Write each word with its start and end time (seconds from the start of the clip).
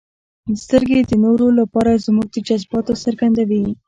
•سترګې 0.63 0.99
د 1.09 1.11
نورو 1.23 1.47
لپاره 1.59 2.01
زموږ 2.05 2.27
د 2.31 2.37
جذباتو 2.47 2.93
څرګندوي. 3.03 3.65